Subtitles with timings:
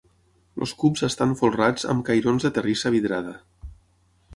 [0.61, 3.41] Els cubs estan folrats amb cairons de terrissa vidrada.